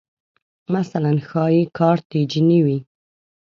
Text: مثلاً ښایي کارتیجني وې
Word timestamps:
مثلاً 0.75 1.11
ښایي 1.27 1.61
کارتیجني 1.77 2.59
وې 2.65 2.77